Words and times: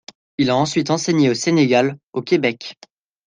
Il 0.39 0.49
a 0.49 0.55
ensuite 0.57 0.89
enseigné 0.89 1.29
au 1.29 1.35
Sénégal, 1.35 1.95
au 2.13 2.23
Québec. 2.23 2.75